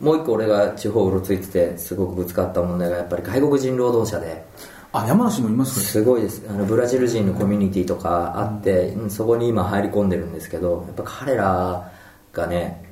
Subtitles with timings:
[0.00, 4.44] もう一個俺が地方うろついててすごくぶつかった問題がやっぱり外国人労働者で。
[4.92, 5.86] あ山梨もいますか？
[5.86, 6.42] すごいです。
[6.48, 11.92] あのブラジル人のコミュニティとかあって、うんそこに今入り込んでるんですけどやっぱ彼ら
[12.32, 12.82] がね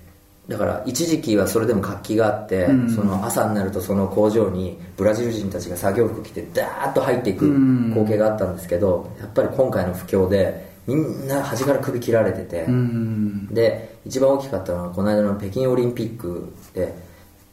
[0.47, 2.91] だから一時期はそれでも活気があって、うん。
[2.91, 7.89] その朝になるとその工場にブラジル人たちが作業服着てダーッと入っていくうん。
[7.95, 13.47] 光景があったんですけどやっぱり今回の不況でみんな端から首切られてて、うん。
[13.55, 16.95] で一番大きかったのはこの間の北京オリンピックで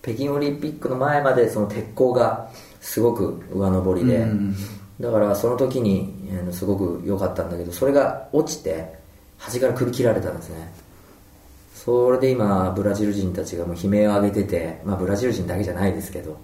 [0.02, 4.56] 北京オリンピックの前までその鉄鋼がすごく上上りで、うん
[5.02, 6.14] だからその時に
[6.52, 8.94] すごく良かったんだけどそれが落ちて
[9.40, 10.72] 端から首切られたんですね。
[11.74, 16.38] それで今ブラジル人たちがもう悲鳴を上げてて、まあ、ブラジル人だけじゃないですけど。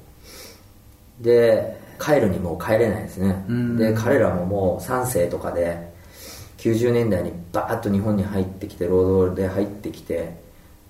[1.21, 3.45] で帰るにもう帰れないですね。
[3.47, 5.86] うんで彼らももう3世とかで
[6.57, 10.35] 90年代にバーッと日本に入ってきて労働で入ってきて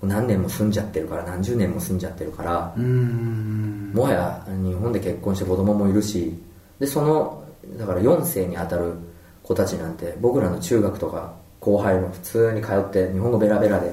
[0.02, 3.92] 何年も住んじゃってるから何十年も住んじゃってるからうん。
[3.94, 6.32] もはや日本で結婚して子供もいるし
[6.78, 7.44] でその
[7.76, 8.94] だから4世に当たる
[9.42, 13.92] 子たちなんて僕らの中学とか後輩も普通に通って日本語ベラベラで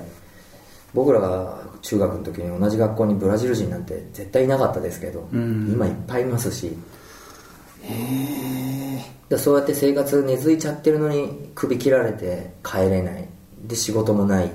[0.93, 5.71] 僕らが中学の時に同じ学校にブラジル人なんて絶対いなかったですけど、うん。
[5.73, 6.77] 今いっぱいいますし
[9.29, 13.27] でそうやって生活根付いちゃってるのに首切られて帰れない。
[13.63, 14.51] で仕事もない。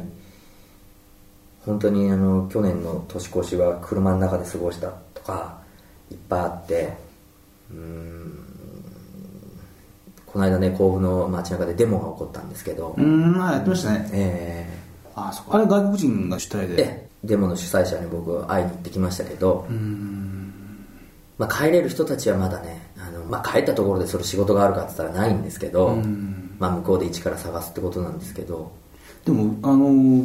[1.64, 4.88] 本当にあの去年の年越しは車の中で過ごした。
[5.14, 5.58] とか
[6.10, 6.92] いっぱいあって。
[7.70, 8.46] うーん。
[10.26, 14.08] この間ね甲府の街中でデモが起こったんですけど、うんまあやってましたね。
[14.12, 14.78] え
[15.16, 17.10] あそこあれ外国人が主体で。
[17.22, 20.54] デモの主催者に僕会いに行ってきましたけど、うん。
[21.36, 22.79] まあ、帰れる人たちはまだね
[23.30, 26.56] まあ、帰ったところでそれ仕事があるかって言ったらないんですけど、うん。
[26.58, 28.72] まあ、向こうで一から探すってことなんですけど。
[29.24, 30.24] でもあの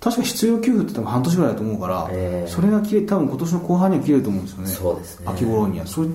[0.00, 2.50] 確か必要給付って多分半年ぐらいだと思うから、ええ。
[2.50, 4.68] それが切れ多分今年の後半には切れると思うんですよね。
[4.68, 5.26] そうですね。
[5.28, 6.08] 秋頃にはそれ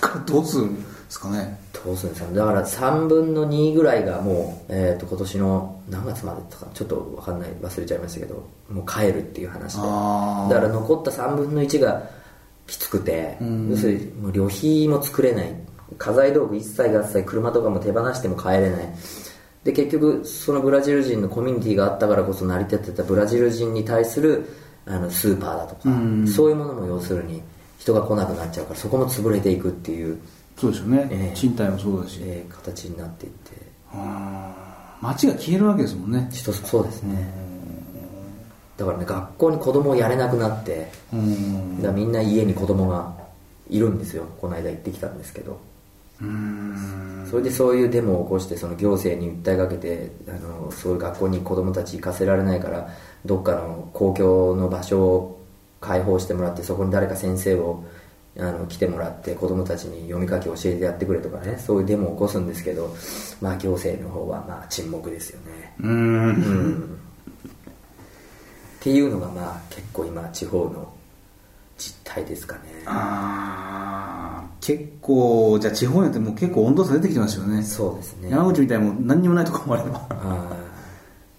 [0.00, 1.58] からどうするんですかね？
[1.72, 7.50] どうするんですかだから3分の2ぐらいがもう、えー、と今年の何月までとかちょっと分かんない。
[7.62, 9.80] 忘れちゃいましたけどもう帰るっていう話で。
[9.80, 12.02] だから残った3分の1が
[12.66, 13.70] きつくてうん。
[13.70, 15.54] 要するにもう旅費も作れない
[15.98, 18.94] 家財道具一切合切車とかも手放しても帰れない。
[19.64, 24.46] で結局そのブラジル人のコミュニティがあったからこそ成り立ってたブラジル人に対する
[24.86, 26.26] あのスーパーだとか、うん。
[26.26, 27.42] そういうものも要するに
[27.78, 30.18] 人が来なくなっちゃうからそこも潰れていくっていう。
[30.56, 31.36] そうですよね、ええ。
[31.36, 33.52] 賃貸もそうだし、えー形になっていって。
[35.00, 36.28] 街が消えるわけですもんね。
[36.32, 37.30] 人そうですね。
[38.76, 41.82] だからね学校に子供をやれなくなってうん。
[41.82, 43.14] だみんな家に子供が
[43.68, 44.24] いるんですよ。
[44.40, 45.52] この間行ってきたんですけど。
[45.52, 45.69] うん
[47.30, 52.88] それでそういうデモを起こしてその行政に訴えかけてあのそういう学校に子供たち行かせられないから
[53.24, 55.40] どっかの公共の場所を
[55.80, 57.84] 開放してもらってそこに誰か先生を
[58.38, 62.94] あの来てもらって子供たちに読み書き教えてやってくれとかねそういうデモを起こすんですけど
[63.40, 65.74] まあ行政の方はまあ沈黙ですよね。
[65.80, 66.98] うんうん。
[68.80, 70.92] っていうのがまあ結構今地方の
[71.76, 72.60] 実態ですかね。
[72.86, 73.89] あー
[74.60, 77.62] 結構じゃあ地方によってもう結構温度差出てきてますよね。
[77.62, 78.30] そうですね。
[78.30, 80.56] 山口みたいにもう何にもないとこもあればあ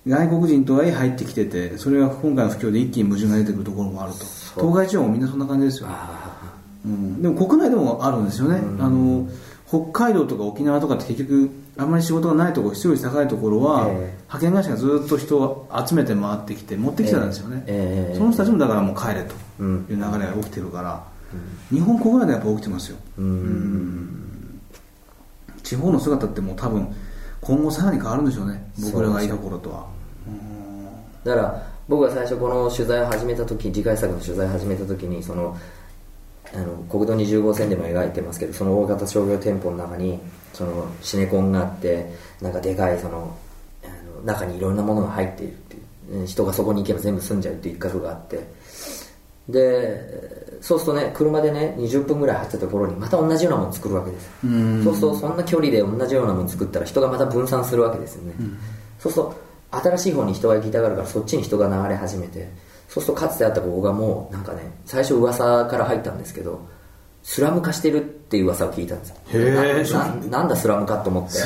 [0.07, 4.19] 外国人とはいえ入ってきててそれが今回の不況で一気に矛盾が出てくるところもあると。
[4.19, 4.67] そう。
[4.67, 6.55] 東海地方もみんなそんな感じですーよ、あ
[6.85, 8.81] うん、でも国内でもあるんですよね、うん。
[8.81, 9.29] あの
[9.67, 13.93] 北海道とか沖縄とかって結局あんまり仕事がないところ質より高いところは、ええ。
[14.33, 18.17] 派遣会社がずっと人を集めて回ってきて持ってきてたんですよね、ええ。
[18.17, 21.03] その人たちもだからもう帰れとうんいう流れが起きてるから、
[21.69, 24.61] 日本国内でやっぱ起きてますよ、うん。
[25.63, 26.93] 地方の姿ってもう多分
[27.41, 28.71] 今後さらに変わるんでしょうね。
[28.79, 29.87] 僕らがいた頃とは。
[31.23, 35.57] だから僕が最初この取材を始めた時次回作の取材を始めた時にその
[36.53, 40.19] あの国道20号線でも描いてますけどその大型商業店舗の中に
[40.53, 43.37] そのシネコンがあってなんかでかいその
[43.83, 43.87] あ
[44.19, 45.81] の中にいろんなものが入っているっていう。
[46.25, 48.45] 人がそこに行けば全部住んじゃうっていう一角があって
[49.49, 54.83] でそうするとね車でね20分ぐらい走ったところにまた同じようなもの作るわけですうん。
[54.83, 58.33] そうするとそんな距離で同じようなもの作ったら人がまた分散するわけですよね、
[58.99, 62.49] そうすると新しい方に人が行きたがるからそっちに人が流れ始めて
[62.87, 66.67] そうするとかつてあったここがもうなんかね最初噂から入ったんですけど
[67.23, 69.15] スラム化してるっていう噂を聞いたんですよ。
[69.27, 70.29] へー。
[70.29, 71.39] なんだスラム化と思って。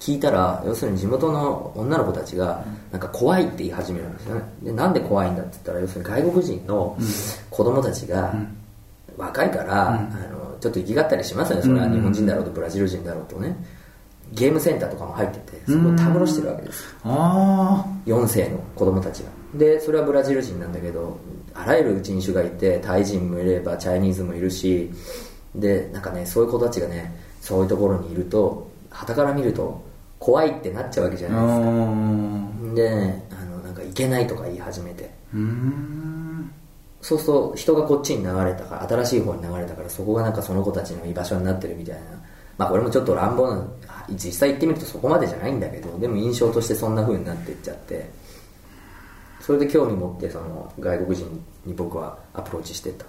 [0.00, 4.42] 聞いたら要するに地元の女の子たちがなんか怖いって言い始めるんですよね。
[4.60, 6.98] でなんで怖いんだって言ったら要するに外国人の
[7.48, 8.34] 子供たちが
[9.16, 11.62] 若いから、あのちょっと生きがったりしますよね。
[11.62, 13.56] それは日本人だろうとブラジル人だろうとね。
[14.32, 16.92] ゲームセンターとかも入っててそこをたむろしてるわけです。
[17.04, 19.30] あ4世の子供たちが。
[19.54, 21.20] でそれはブラジル人なんだけど
[21.54, 24.90] あらゆる人種がいてタイ人もいればチャイニーズもいるし
[25.56, 29.84] でなんかねそういう子たちがねそういうところにいると傍から見ると
[30.18, 31.66] 怖いってなっちゃうわけじゃあないですか。
[31.66, 35.10] ーでねあのなんかいけないとか言い始めて。
[37.02, 42.00] そうすると人がこっちに流れたから新しい方に流れたからそこがなんかその子たちの居場所になってるみたいな。
[42.58, 43.64] まあこれもちょっと乱暴な
[44.10, 48.10] 実際行ってみるとそこまでじゃないんだけどでも印象としてそんな風になっていっちゃって。
[49.46, 53.04] それで興味持ってその外国人に僕はアプローチしてた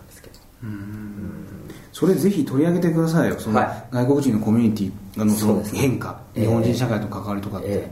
[1.91, 3.59] それぜひ取り上げてくださいよその
[3.91, 7.89] 外国人のコミュニティあのその変化、日本人社会と関わりとかって、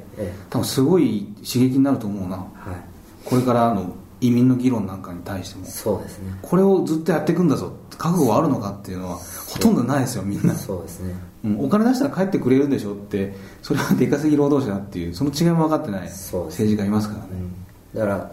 [0.50, 2.48] 多分すごい刺激になると思うなはい
[3.24, 5.02] これからの移民の議論なん。
[5.02, 7.48] かに対してもそうですねこれをずっとやっていくん。
[7.48, 9.76] だぞ覚悟はあるのかっていうのはほとん。
[9.76, 10.48] どないですよみん。
[10.48, 11.14] な、そうですね
[11.44, 11.66] うん。
[11.66, 12.70] お金出したら帰ってくれるん。
[12.70, 17.28] でしょってそれは出稼ぎ労働者だっていうその違いも分かってない政治家いますからね、
[17.94, 18.32] だから、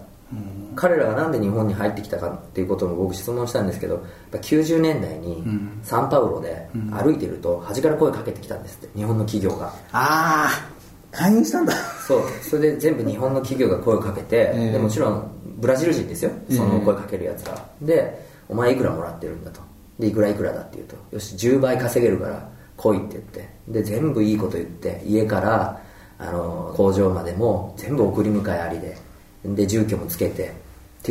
[0.75, 5.79] 彼らがなんで日本に入ってきたかっていうことも僕質問したんですけどやっぱ90年代にん。
[5.83, 9.67] サンパウロで歩いてると端から声かけてきたんですって日本の企業が。
[9.91, 10.73] ああ
[11.13, 11.73] 介入したんだ。
[12.07, 12.23] そう。
[12.41, 14.71] それで全部日本の企業が声をかけて、ええ。
[14.71, 16.31] でもちろんブラジル人ですよ。
[16.49, 16.55] ええ。
[16.55, 19.61] その声かけるやつが、でお前いくらもらってるんだと。
[19.99, 20.95] でいくらいくらだって言うと。
[21.11, 23.49] よし10倍稼げるから来いって言って。
[23.67, 25.81] で全部いいこと言って家から
[26.17, 28.97] あの工場までも全部送り迎えありで。
[29.45, 30.53] で住居もつけて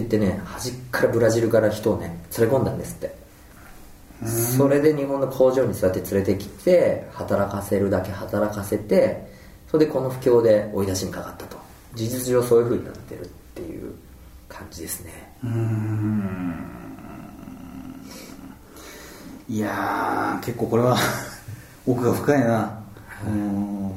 [0.00, 3.22] 言ってね端っからブラジルから人をね連れ込んだんですって。
[4.24, 9.26] それで日本の工場にそうやって連れてきて働かせるだけ働かせて
[9.68, 11.56] それでこの不況で追い出しにかかったと。
[11.94, 13.92] 事実上そういう風になってるっていう
[14.48, 15.34] 感じですね。
[15.42, 16.54] うーん。
[19.48, 20.96] いやー結構これは
[21.86, 22.78] 奥が深いな。
[23.26, 23.92] うーん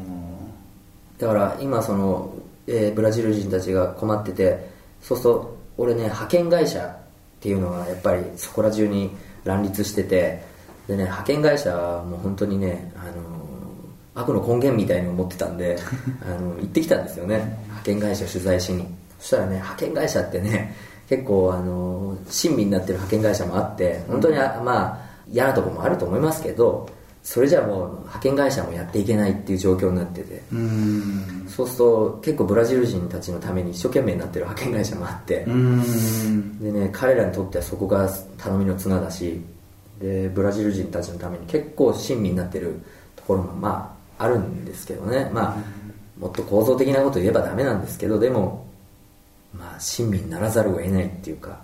[1.20, 2.34] だから今その、
[2.68, 4.70] えーブラジル人たちが困ってて
[5.02, 6.98] そうすると俺ね派遣会社っ
[7.40, 9.12] ていうのがやっぱりそこら中に
[9.44, 10.44] 乱立してて
[10.88, 13.36] でね派遣会社はもう本当にね、あのー
[14.18, 15.78] 悪の根源みたいに思ってたんで
[16.24, 17.60] あの行ってきたんですよね。
[17.64, 18.88] 派遣会社取材しに。
[19.20, 20.74] そしたらね派遣会社ってね
[21.10, 25.00] 結構あのー親身になってる派遣会社もあって本当にあまあ
[25.30, 26.88] 嫌なところもあると思いますけど
[27.26, 30.44] それじゃもう派遣会社もやっていけないっていう状況になってて。
[31.50, 35.44] そうすると結構ブラジル人たちのために一生懸命になってる派遣会社もあって。
[35.44, 38.08] でね彼らにとってはそこが
[38.38, 39.42] 頼みの綱だし。
[40.00, 42.82] でブラジル人たちのために結構親身になってる
[43.16, 45.32] ところもまああるんですけどね。
[45.34, 45.58] まあ
[46.20, 48.68] もっと構造的なこと言えばダメなんですけどでも
[49.58, 51.60] まあ親身にならざるを得ないっていうか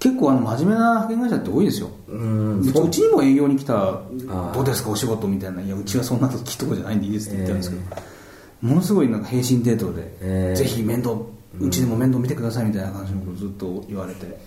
[0.00, 1.90] 結構あの真面目な派遣会社って多いですよ。
[2.08, 2.86] うーうんう。
[2.86, 4.52] うちにも営業に来たー。
[4.52, 5.60] どうですかお仕事みたいな。
[5.60, 10.58] いやうちはそんなきっとこじゃないんでいいですって言ってるんですけど、ものすごいなんか平身低頭で、えー。
[10.58, 11.16] ぜひ面倒
[11.60, 14.38] うちでも面倒見てくださいみたいな感じのことをずっと言われて、だか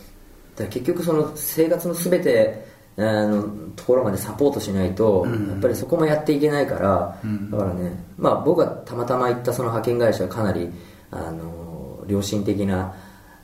[0.58, 2.66] ら結局その生活の全て
[2.98, 3.44] あの
[3.76, 7.20] ところまでサポートしないと、やっぱりそこもやっていけないから、
[7.52, 10.70] だからね、まあ、僕がたまたま行ったその派遣会社はかなり
[11.12, 12.96] あの良心的な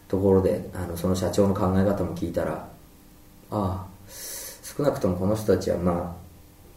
[0.09, 2.67] ところであのその社長の考え方も聞いたら
[3.51, 6.15] ああ少なくともこの人たちは、まあ、ま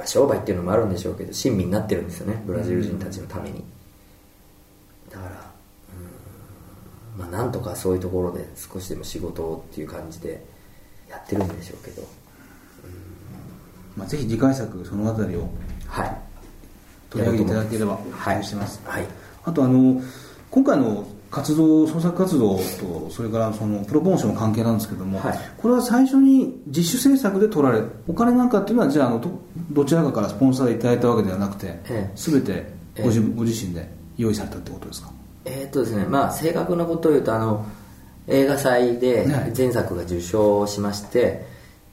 [0.01, 3.65] あ商売っていうのもあるんでしょうけど親身になってるんですよねブラジル人たちのために、
[5.11, 5.31] だから
[7.17, 10.45] うんまあ、なんとかそういうところで少しでも仕事をっていう感じで
[11.09, 12.03] やってるんでしょうけど。
[13.97, 15.49] まあ、ぜひ次回作そのあたりを
[15.87, 16.17] はい。
[17.11, 19.07] 取り上げていただければはい期待してます、はい。
[19.45, 20.01] あとあの
[20.51, 25.39] 今回の活動創作活動とそれからそのプロポーションの関係なんですけども、はい。
[25.57, 29.31] これは最初に自主制作で取られお金なんかっていうのはじゃああのど
[29.71, 32.11] どちらかからスポンサーでいただいたわけではなくて、ええ。
[32.15, 32.67] 全て
[32.99, 35.11] ご自,、ご自身で用意されたってことですか？
[35.47, 37.65] えーっとですねまあ正確なことを言うとあの
[38.29, 39.53] 映画祭ではい。
[39.57, 41.47] 前作が受賞しまして、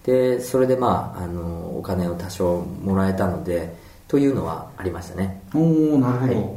[0.03, 3.73] でそれでまああのお金を多少もらえたので
[4.09, 5.41] というのはありましたね。
[5.55, 5.59] お
[5.95, 6.49] おなるほど、はい。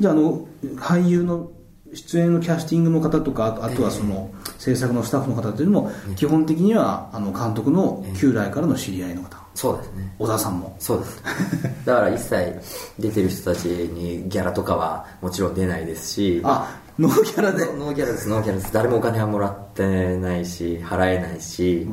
[0.00, 0.44] じゃああの
[0.76, 1.52] 俳優の
[1.94, 9.36] 出演のキャスティングの方とかあとあとはその制作のスタッフの方というのも基本的にはあの監督の旧来からの知り合いの方。
[9.54, 10.14] そうですね。
[10.18, 10.76] 小田さんも。
[10.78, 11.22] そうです。
[11.86, 12.60] だから一切
[12.98, 16.40] 出てる人たちにギャラとかはもちろん出ないですし。
[16.44, 17.64] あノーギャラで。
[17.64, 18.28] ノーギャラです。
[18.28, 18.72] ノーギャラです。
[18.72, 21.86] 誰もお金はもらってないし払えないし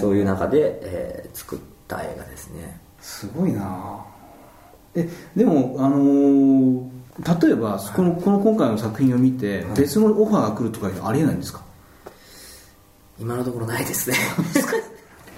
[0.00, 1.58] そういう中で、えー作っ
[1.88, 2.80] た映画ですね。
[3.00, 3.98] すごいな
[4.94, 11.62] えでもあのー例えばこのこの今回の作品を見て別のオファーが来るとかいうのはありえないんですか、
[13.20, 14.16] 今のところないですね。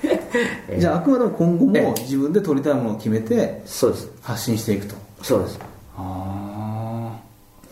[0.04, 4.08] え ーじゃああくまでも今後えも自分で撮りたいものを決めてそうです。
[4.22, 4.94] 発信していくと。
[5.22, 5.58] そうです。
[5.96, 7.18] あ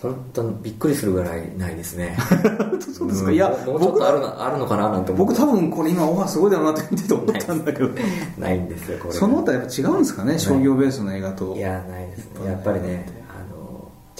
[0.02, 2.16] 本当にびっくりするぐらいないですね。
[2.92, 3.34] そうですか、ん。
[3.34, 7.88] いやもうちょっとあるのあるのかななんて思僕多分これ今オファーすごいだろうなって見てて思ったんだけど。
[8.36, 8.90] ないんです。
[8.90, 9.14] よこれ。
[9.14, 10.38] そのあたりやっぱ違うんですかね？
[10.40, 11.54] 商業ベースの映画と。
[11.54, 12.50] いやないですね。
[12.50, 13.21] やっぱりね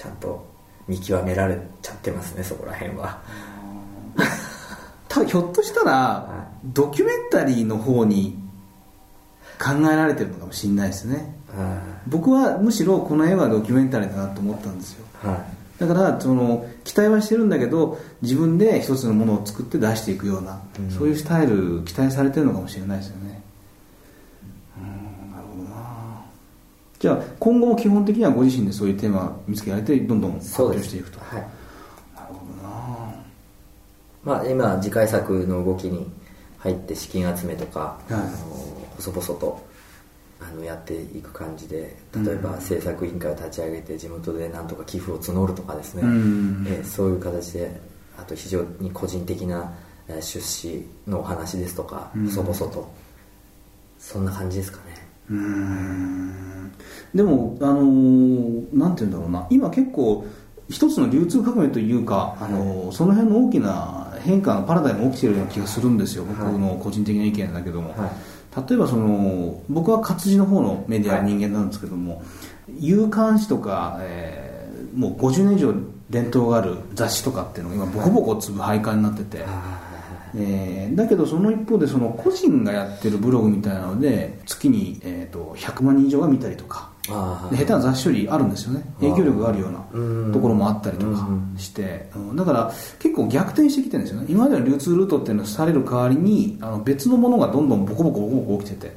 [0.02, 0.44] ちゃんと
[0.88, 3.22] 見極められちゃってますねそこら辺は。
[5.08, 8.38] ただひょっとしたらドキュメンタリーの方に
[9.58, 11.34] 考えられてるのかもしれないですね。
[11.54, 15.04] あ僕はむしろこの映画はドキュメンタリーだなと思ったんですよ。
[15.22, 15.44] ーはい。
[15.78, 20.90] だからその期待はしてるんだけど自分で一つのものを作って出していくような、うん。
[20.90, 23.42] そういうスタイル期待されてるのかもしれないですよね
[24.78, 26.24] うんなるほどな
[27.02, 31.18] じゃあ今後も基本的にはご自身でそういうテーマを見つけられてどんどん発表していくと。
[31.18, 31.40] はい。
[31.40, 31.48] なる
[32.28, 33.14] ほどな
[34.22, 36.08] まあ今次回作の動きに
[36.58, 38.28] 入って資金集めとか、はいあの
[38.98, 39.66] 細々と
[40.40, 46.64] あのやっていく感じで例えば制作委員会を立ち上げて地元でなんとか寄付を募るとかですね、うん。
[46.68, 47.80] えーそういう形で
[48.16, 49.72] あと非常に個人的な
[50.06, 52.26] えー出資のお話ですとかうん。
[52.28, 52.88] 細々と。
[53.98, 56.72] そんな感じですかねうーん。
[57.14, 59.46] でもあのーなんて言うんだろうな。
[59.50, 60.26] 今結構
[60.70, 66.24] 一つの流通革命というか、あのーその辺の大きな変化のパラダイムが起きてるような気がするんですよ。
[66.24, 68.10] 僕の個人的な意見だけども、はい。
[68.68, 72.22] 例えばその僕は活字の方のメディアの人間なんですけども、
[72.78, 74.52] 夕刊誌とか、えー
[74.92, 75.72] もう50年以上
[76.10, 79.42] 伝統がある雑誌とかっていうのが今ボコボコ粒廃刊になってて、
[80.34, 88.84] えーだけどその一方でその個人がやってるブログみたいなので月に、えー、と100万人以上が見たりとか下手な雑誌よりあるんですよね。
[89.00, 94.26] 影響力があるよううんなところもあったりとかして、うんだから結構逆転してきてるんですよね。
[94.28, 98.96] 今までの流通ルートっていうのをされる代わりにあの別のものがどんどんボコボコボコボコ起きてて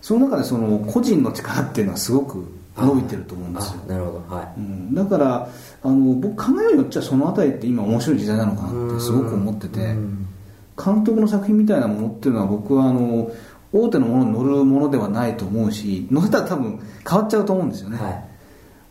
[0.00, 3.80] その中でその個人の力っていうのはすごく伸びてると思うんですよ。
[3.86, 4.34] あなるほど。
[4.34, 4.60] はい。
[4.60, 5.48] うん、だから
[5.82, 9.80] あの僕考えようによっちゃそのあたりって今面白い時代なのかなってすごく思ってて。
[9.80, 10.28] うん
[10.84, 13.30] 監督の作品みたいなものっていうのは僕はあの
[13.72, 18.24] 大手のものに乗るものではないと思うし乗せたら多分変わっちゃうと思うんですよね、はい。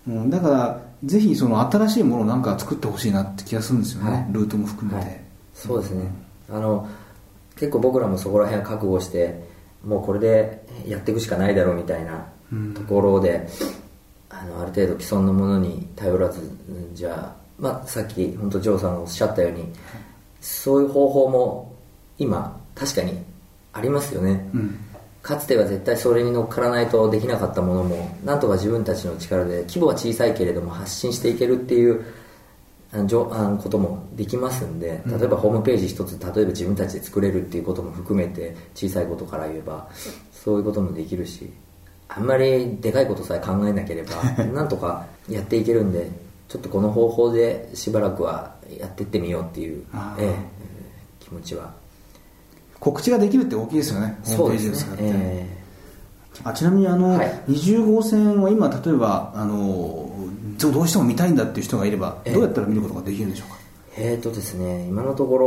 [0.08, 4.28] うん、だからぜひその新しいものをなんか作ってほしいなって気がするんですよね、はい。
[4.32, 5.22] ルートも含めて、はい、
[5.54, 6.12] そうですね、
[6.50, 6.88] あの
[7.56, 9.48] 結構僕らもそこら辺は覚悟して
[9.86, 12.74] もうこれでやっていくしかないだろうみたいなうん。
[12.74, 13.48] ところで、
[14.30, 19.66] あのある程度既存のものに頼らずうんじゃあ、まあ、さっき本当ジョーさんがおっしゃったように
[20.42, 21.73] そういう方法も
[22.18, 23.24] 今確かに
[23.74, 24.80] ありますよね、うん。
[25.24, 32.06] かつては絶対それに乗っからないとできなかったものもなんとか自分たちの力で規模は小さいけれども発信していけるっていう
[32.92, 39.88] あのこともできますんで例えばホームページ一つ例えば自分たちで作れるっていうことも含めて小さいことから言えば
[40.32, 41.52] そういうこともできるし
[42.08, 44.22] あんまりでかいことさえ考えなければ
[44.54, 46.12] なんとかやっていけるんで
[46.50, 49.84] ちょっとこの方法でしばらくはやっていってみようっていう
[50.20, 50.36] ええ
[51.20, 51.74] 気持ちは
[52.84, 54.18] 告知ができるって大きいですよね。
[54.26, 55.58] ホームページで使って、え
[56.44, 57.44] あちなみにあの、はい。
[57.48, 60.14] 20号線は今例えばあの
[60.60, 62.34] どどうしても見たいんだっていう人がいればええ。
[62.34, 63.58] どうやったら見ることができるんでしょうか、
[63.96, 65.38] えーとですね、今のとこ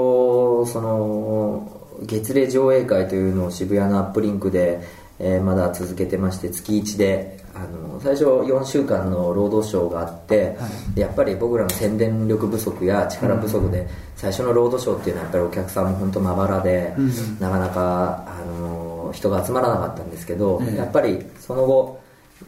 [0.62, 1.70] ろその
[2.04, 4.80] 月例上映会というのを渋谷のアップリンクで、
[5.18, 10.56] えーまだ続けてまして月1であの最初4週間の労働省があって、
[10.94, 17.38] でやっぱり僕らの宣伝力不足や力不足で、最初のロードショーっていうのはやっぱりお客さんも本当まばらで、うん。
[17.40, 20.76] なかなかあの人が集まらなかったんですけど、ええ。
[20.76, 21.98] やっぱりその後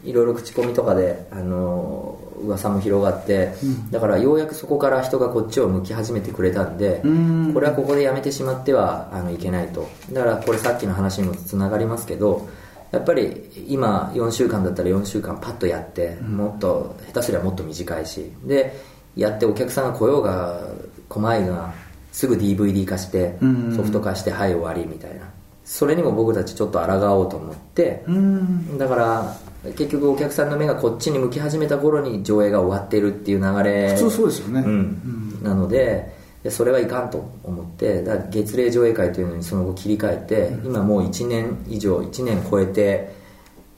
[0.05, 3.55] いろいろ口コミとかであの噂も広がって、
[3.91, 7.55] だからようやくそこから人がこっちを向き始めてくれたんで、うん。
[7.55, 9.89] これはここでやめてしまってはあのいけないと。
[10.13, 12.47] だからこれさっきの話にもつながりますけど
[12.91, 18.81] やっぱり今4週間だったら4週間パッとやって、もっと下手すりゃもっと短いしで
[19.17, 20.61] やってお客さんが来ようが
[21.09, 21.73] 来まいが
[22.13, 23.77] すぐ DVD 化してうん。
[23.77, 25.31] ソフト化してはい終わりみたいな。
[25.65, 28.79] それにも僕たちちょっと抗おうと思って、うん。
[28.79, 29.37] だから
[29.77, 34.61] 結局お客さんの目がこっちに向き始めた頃に上映が終わってるっていう流れ普通そうですよね。
[34.61, 35.43] うん。
[35.43, 36.17] なので
[36.49, 43.13] でそれはいかんと思ってだから月例上映会というのにその後切り替えて、今もう1年以上1年超えて、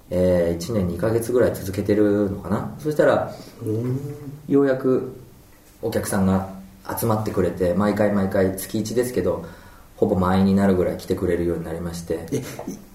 [0.08, 2.76] え1年2ヶ月ぐらい続けてるのかな。
[2.78, 3.34] そしたら
[4.48, 5.16] ようやく
[5.82, 6.48] お客さんが
[6.96, 9.44] 集まってくれて毎回毎回月1ですけど
[9.96, 12.28] ほぼ満員になるぐらい来てくれるようになりまして。
[12.30, 12.36] え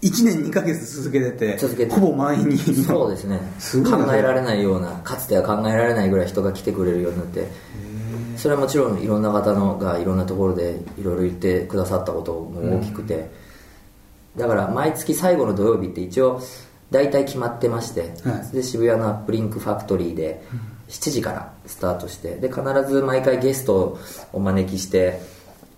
[0.01, 1.93] い1年2ヶ月続けてて続けて。
[1.93, 2.57] ほぼ満員に。
[2.57, 3.41] そうですね。
[3.83, 7.49] 考えられないようなかつては考えられないぐらい人が来てくれるようになって
[8.37, 13.29] それはもちろんいろんな方のがいろんなところでいろいろ言ってくださったことも大きくて、
[14.35, 16.41] だから毎月最後の土曜日って一応
[16.91, 18.55] 大体決まってまして、はい。
[18.55, 20.43] で渋谷のアップリンクファクトリーで、
[20.89, 22.35] 7時からスタートして。
[22.35, 23.99] で必ず毎回ゲストを
[24.33, 25.19] お招きして。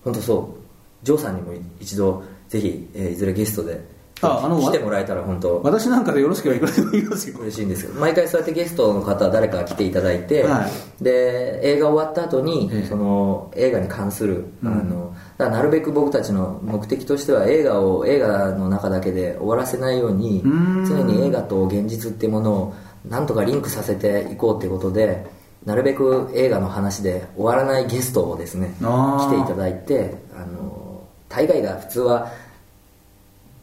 [0.03, 1.05] 本当そう。
[1.05, 5.61] ジョーさんにも一度ぜひ、えーいずれゲストでああの来てもらえたら本当。
[5.63, 7.37] 私なんかでよろしければいくらでも言いますよ。
[7.39, 10.67] 嬉しいんですけど毎回そうやってゲストの方誰か来ていただいて、は
[11.01, 12.87] で映画終わった後に、ええ。
[12.87, 14.71] その映画に関する、うん。
[14.71, 20.47] あのだからなるべく僕たちの目的としては映画を映画の中だけで終わらせないようにう
[20.81, 20.85] ん。
[20.85, 22.73] 常に映画と現実っていうものを
[23.05, 25.25] なんとかリンクさせていこうっていうことで
[25.65, 32.31] なるべく映画の話で終わらないゲストをですね来ていただいてあの大概が普通は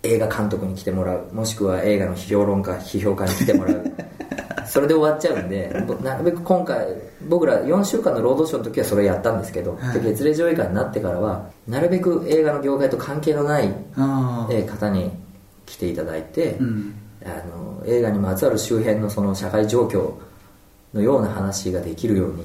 [0.04, 3.92] 映画監督に来てもらうもしくは映画の評論家批評家に来てもらう。
[4.66, 6.86] それで終わっちゃうんでぼなるべく今回
[7.28, 10.00] 僕ら4週間の労働省の時はそれやったんですけど、はい。
[10.00, 13.72] で月例上映会になってからはなるべく映画の業界と関係のない、
[14.66, 15.10] 方に
[15.66, 16.94] 来ていただいて、うん。
[17.24, 20.12] あの映画にまつわる周辺のその社会状況
[20.92, 22.44] のような話ができるように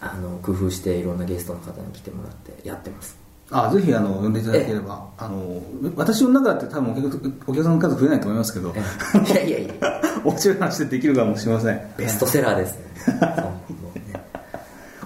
[0.00, 3.21] あの工夫していろんなゲストの方に来てもらってやってます
[3.52, 5.06] あぜひあの呼んでいただければ。
[5.18, 5.62] あの
[5.94, 8.74] 私の中だって多分お客さんの数増えないと思いますけど。
[8.74, 9.74] いやいやいや。
[10.24, 11.80] 面白い話でできるかもしれません。
[11.96, 12.76] ベストセラーです。
[12.76, 12.82] ね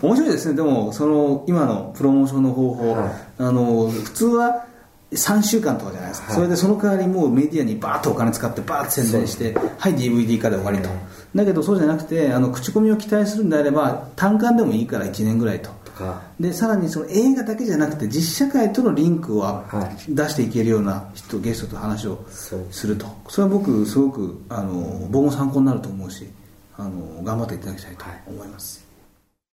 [0.03, 0.55] 面白いですね。
[0.55, 3.11] でもその今のプロモーションの方法、はい。
[3.39, 4.65] あの普通は
[5.13, 6.37] 3週間とかじゃないですか、はい。
[6.37, 16.23] それでその代わりもうメディアにバーッとお金使ってバーッと宣伝してはい DVD 化で終わりと、えだけどそうじゃなくてあの口コミを期待するんであれば単館でもいいから1年ぐらいととか。
[16.39, 19.65] でさらにその映画だけじゃなくて実社会とのリンクをは
[20.09, 20.15] い。
[20.15, 23.07] 出していけるような人ゲストと話をすると。
[23.29, 26.29] それは僕すごくあの僕も参考になると思うし
[26.77, 28.86] あの頑張っていただきたいと思います、